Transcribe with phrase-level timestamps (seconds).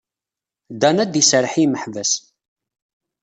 [0.79, 2.11] Dan ad d-iserreḥ i yimeḥbas.